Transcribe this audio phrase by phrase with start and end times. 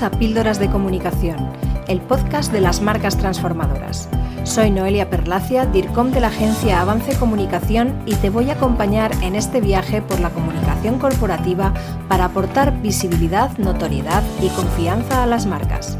[0.00, 1.52] A Píldoras de Comunicación,
[1.86, 4.08] el podcast de las marcas transformadoras.
[4.42, 9.36] Soy Noelia Perlacia, DIRCOM de la agencia Avance Comunicación y te voy a acompañar en
[9.36, 11.74] este viaje por la comunicación corporativa
[12.08, 15.98] para aportar visibilidad, notoriedad y confianza a las marcas.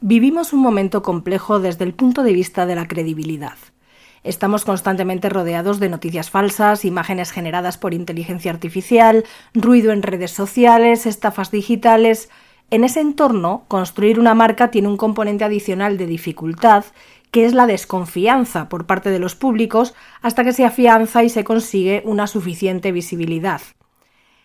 [0.00, 3.56] Vivimos un momento complejo desde el punto de vista de la credibilidad.
[4.22, 9.24] Estamos constantemente rodeados de noticias falsas, imágenes generadas por inteligencia artificial,
[9.54, 12.28] ruido en redes sociales, estafas digitales.
[12.70, 16.84] En ese entorno, construir una marca tiene un componente adicional de dificultad,
[17.30, 21.42] que es la desconfianza por parte de los públicos hasta que se afianza y se
[21.42, 23.62] consigue una suficiente visibilidad.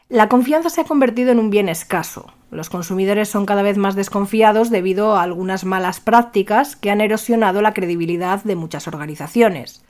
[0.10, 2.32] La confianza se ha convertido en un bien escaso.
[2.52, 7.64] Los consumidores son cada vez más desconfiados debido a algunas malas prácticas que han erosionado
[7.64, 9.84] la credibilidad de muchas organizaciones.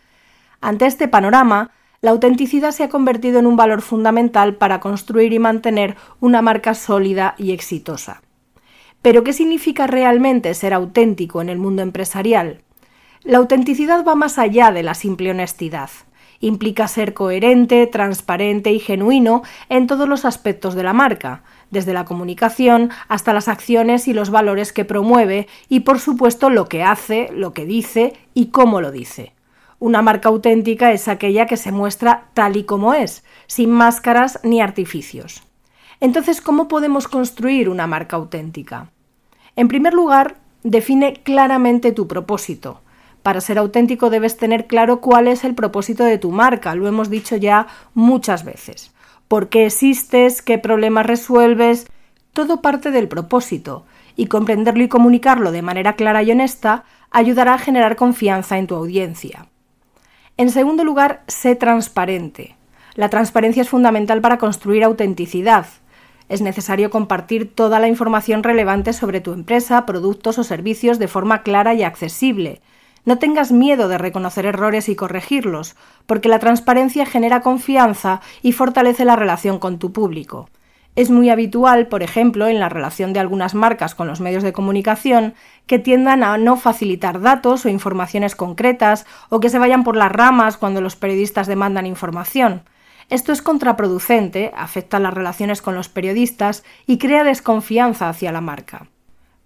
[0.62, 5.40] Ante este panorama, la autenticidad se ha convertido en un valor fundamental para construir y
[5.40, 8.22] mantener una marca sólida y exitosa.
[9.02, 12.62] Pero, ¿qué significa realmente ser auténtico en el mundo empresarial?
[13.24, 15.90] La autenticidad va más allá de la simple honestidad.
[16.46, 22.06] Implica ser coherente, transparente y genuino en todos los aspectos de la marca, desde la
[22.06, 27.32] comunicación hasta las acciones y los valores que promueve y por supuesto lo que hace,
[27.34, 29.34] lo que dice y cómo lo dice.
[29.80, 34.62] Una marca auténtica es aquella que se muestra tal y como es, sin máscaras ni
[34.62, 35.42] artificios.
[36.00, 38.92] Entonces, ¿cómo podemos construir una marca auténtica?
[39.56, 42.82] En primer lugar, define claramente tu propósito.
[43.26, 47.10] Para ser auténtico debes tener claro cuál es el propósito de tu marca, lo hemos
[47.10, 48.92] dicho ya muchas veces.
[49.28, 50.44] ¿Por qué existes?
[50.44, 51.88] ¿Qué problemas resuelves?
[52.34, 53.84] Todo parte del propósito,
[54.16, 58.76] y comprenderlo y comunicarlo de manera clara y honesta ayudará a generar confianza en tu
[58.76, 59.48] audiencia.
[60.38, 62.56] En segundo lugar, sé transparente.
[62.94, 65.66] La transparencia es fundamental para construir autenticidad.
[66.30, 71.42] Es necesario compartir toda la información relevante sobre tu empresa, productos o servicios de forma
[71.42, 72.62] clara y accesible,
[73.06, 79.06] no tengas miedo de reconocer errores y corregirlos, porque la transparencia genera confianza y fortalece
[79.06, 80.50] la relación con tu público.
[80.96, 84.54] Es muy habitual, por ejemplo, en la relación de algunas marcas con los medios de
[84.54, 85.34] comunicación,
[85.68, 90.12] que tiendan a no facilitar datos o informaciones concretas o que se vayan por las
[90.12, 92.64] ramas cuando los periodistas demandan información.
[93.10, 98.88] Esto es contraproducente, afecta las relaciones con los periodistas y crea desconfianza hacia la marca.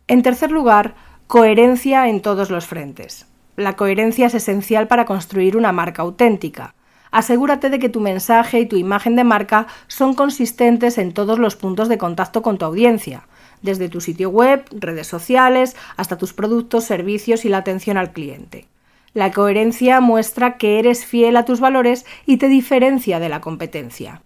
[0.08, 0.94] En tercer lugar,
[1.28, 3.29] coherencia en todos los frentes.
[3.56, 6.74] La coherencia es esencial para construir una marca auténtica.
[7.12, 11.56] Asegúrate de que tu mensaje y tu imagen de marca son consistentes en todos los
[11.56, 13.28] puntos de contacto con tu audiencia,
[13.62, 18.68] desde tu sitio web, redes sociales, hasta tus productos, servicios y la atención al cliente.
[19.14, 24.22] La coherencia muestra que eres fiel a tus valores y te diferencia de la competencia.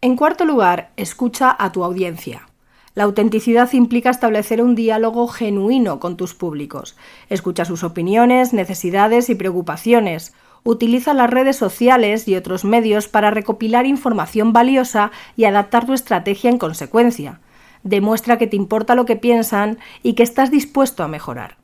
[0.00, 2.48] En cuarto lugar, escucha a tu audiencia.
[2.96, 6.96] La autenticidad implica establecer un diálogo genuino con tus públicos.
[7.28, 10.32] Escucha sus opiniones, necesidades y preocupaciones.
[10.64, 16.48] Utiliza las redes sociales y otros medios para recopilar información valiosa y adaptar tu estrategia
[16.48, 17.40] en consecuencia.
[17.82, 21.58] Demuestra que te importa lo que piensan y que estás dispuesto a mejorar.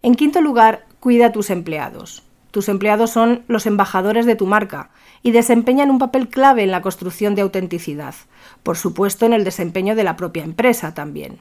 [0.00, 2.25] En quinto lugar, cuida a tus empleados.
[2.56, 4.88] Tus empleados son los embajadores de tu marca
[5.22, 8.14] y desempeñan un papel clave en la construcción de autenticidad,
[8.62, 11.36] por supuesto en el desempeño de la propia empresa también.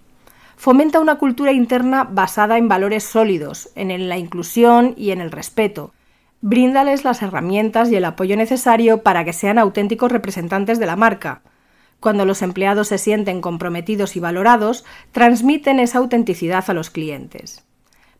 [0.58, 5.94] Fomenta una cultura interna basada en valores sólidos, en la inclusión y en el respeto.
[6.42, 11.44] Bríndales las herramientas y el apoyo necesario para que sean auténticos representantes de la marca.
[12.02, 14.84] Cuando los empleados se sienten comprometidos y valorados,
[15.14, 17.65] transmiten esa autenticidad a los clientes.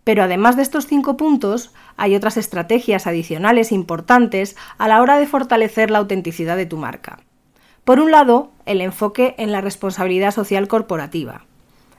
[0.06, 5.26] Pero además de estos cinco puntos, hay otras estrategias adicionales importantes a la hora de
[5.26, 7.20] fortalecer la autenticidad de tu marca.
[7.84, 11.46] Por un lado, el enfoque en la responsabilidad social corporativa.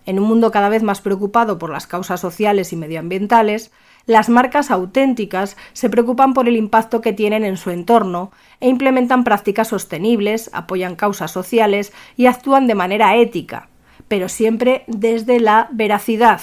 [0.07, 3.73] En un mundo cada vez más preocupado por las causas sociales y medioambientales,
[4.07, 8.31] las marcas auténticas se preocupan por el impacto que tienen en su entorno
[8.61, 13.69] e implementan prácticas sostenibles, apoyan causas sociales y actúan de manera ética,
[14.07, 16.41] pero siempre desde la veracidad,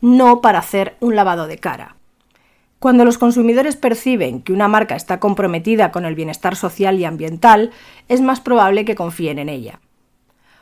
[0.00, 1.96] no para hacer un lavado de cara.
[2.78, 7.72] Cuando los consumidores perciben que una marca está comprometida con el bienestar social y ambiental,
[8.08, 9.80] es más probable que confíen en ella.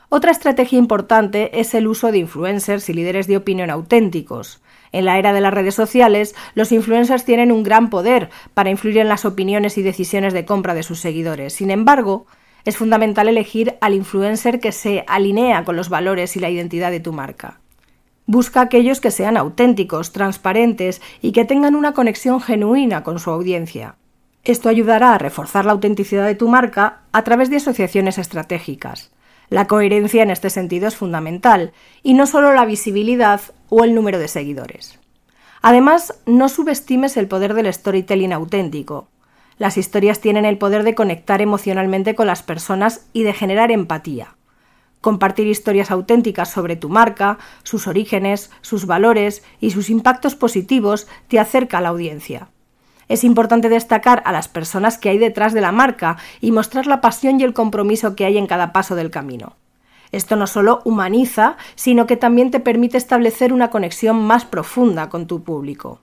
[0.09, 4.61] Otra estrategia importante es el uso de influencers y líderes de opinión auténticos.
[4.91, 8.99] En la era de las redes sociales, los influencers tienen un gran poder para influir
[8.99, 11.53] en las opiniones y decisiones de compra de sus seguidores.
[11.53, 12.25] Sin embargo,
[12.63, 16.99] es fundamental elegir al influencer que se alinea con los valores y la identidad de
[16.99, 17.59] tu marca.
[18.27, 23.95] Busca aquellos que sean auténticos, transparentes y que tengan una conexión genuina con su audiencia.
[24.43, 29.11] Esto ayudará a reforzar la autenticidad de tu marca a través de asociaciones estratégicas.
[29.49, 31.71] La coherencia en este sentido es fundamental,
[32.03, 33.39] y no solo la visibilidad
[33.69, 34.99] o el número de seguidores.
[35.61, 39.07] Además, no subestimes el poder del storytelling auténtico.
[39.57, 44.36] Las historias tienen el poder de conectar emocionalmente con las personas y de generar empatía.
[45.01, 51.39] Compartir historias auténticas sobre tu marca, sus orígenes, sus valores y sus impactos positivos te
[51.39, 52.49] acerca a la audiencia.
[53.07, 56.99] Es importante destacar a las personas que hay detrás de la marca y mostrar la
[56.99, 59.55] pasión y el compromiso que hay en cada paso del camino.
[60.11, 65.27] Esto no solo humaniza, sino que también te permite establecer una conexión más profunda con
[65.27, 65.99] tu público.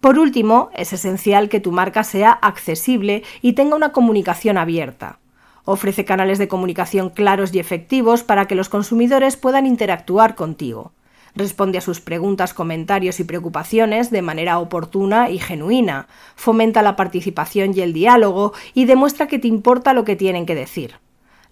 [0.00, 5.18] Por último, es esencial que tu marca sea accesible y tenga una comunicación abierta.
[5.66, 10.92] Ofrece canales de comunicación claros y efectivos para que los consumidores puedan interactuar contigo
[11.36, 17.72] responde a sus preguntas, comentarios y preocupaciones de manera oportuna y genuina, fomenta la participación
[17.76, 20.94] y el diálogo y demuestra que te importa lo que tienen que decir.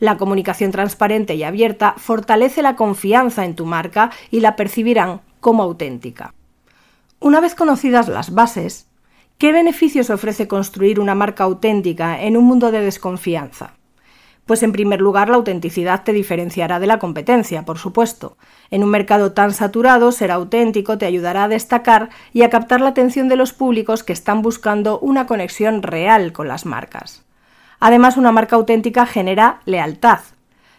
[0.00, 5.62] La comunicación transparente y abierta fortalece la confianza en tu marca y la percibirán como
[5.62, 6.34] auténtica.
[7.20, 8.88] Una vez conocidas las bases,
[9.38, 13.74] ¿qué beneficios ofrece construir una marca auténtica en un mundo de desconfianza?
[14.46, 18.36] Pues en primer lugar la autenticidad te diferenciará de la competencia, por supuesto.
[18.70, 22.90] En un mercado tan saturado, ser auténtico te ayudará a destacar y a captar la
[22.90, 27.24] atención de los públicos que están buscando una conexión real con las marcas.
[27.80, 30.20] Además, una marca auténtica genera lealtad.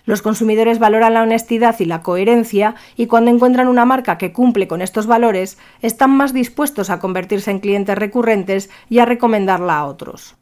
[0.06, 4.68] Los consumidores valoran la honestidad y la coherencia y cuando encuentran una marca que cumple
[4.68, 9.86] con estos valores, están más dispuestos a convertirse en clientes recurrentes y a recomendarla a
[9.86, 10.36] otros.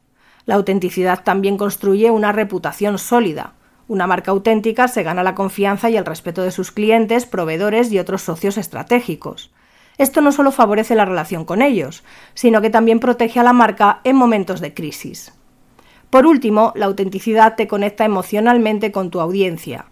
[0.46, 3.54] La autenticidad también construye una reputación sólida.
[3.88, 7.98] Una marca auténtica se gana la confianza y el respeto de sus clientes, proveedores y
[7.98, 9.50] otros socios estratégicos.
[9.96, 12.02] Esto no solo favorece la relación con ellos,
[12.34, 15.32] sino que también protege a la marca en momentos de crisis.
[16.10, 19.86] Por último, la autenticidad te conecta emocionalmente con tu audiencia.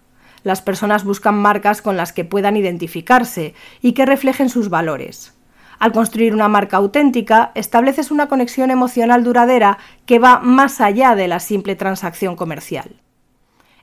[0.44, 5.34] Las personas buscan marcas con las que puedan identificarse y que reflejen sus valores.
[5.82, 11.26] Al construir una marca auténtica, estableces una conexión emocional duradera que va más allá de
[11.26, 13.00] la simple transacción comercial.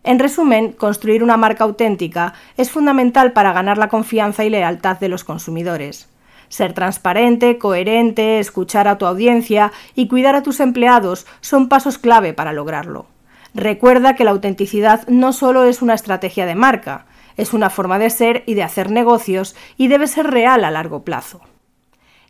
[0.06, 5.10] En resumen, construir una marca auténtica es fundamental para ganar la confianza y lealtad de
[5.10, 6.08] los consumidores.
[6.48, 12.32] Ser transparente, coherente, escuchar a tu audiencia y cuidar a tus empleados son pasos clave
[12.32, 13.08] para lograrlo.
[13.54, 18.10] Recuerda que la autenticidad no solo es una estrategia de marca, es una forma de
[18.10, 21.42] ser y de hacer negocios y debe ser real a largo plazo.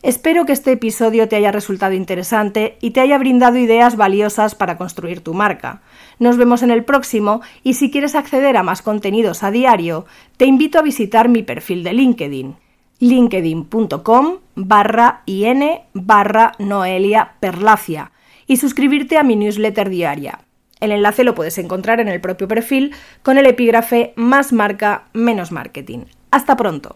[0.02, 4.78] Espero que este episodio te haya resultado interesante y te haya brindado ideas valiosas para
[4.78, 5.82] construir tu marca.
[6.20, 10.06] Nos vemos en el próximo y si quieres acceder a más contenidos a diario,
[10.38, 12.56] te invito a visitar mi perfil de LinkedIn
[13.00, 15.64] linkedin.com barra in
[15.94, 18.12] barra Noelia Perlacia
[18.46, 20.40] y suscribirte a mi newsletter diaria.
[20.80, 25.52] El enlace lo puedes encontrar en el propio perfil con el epígrafe más marca menos
[25.52, 26.06] marketing.
[26.32, 26.96] Hasta pronto.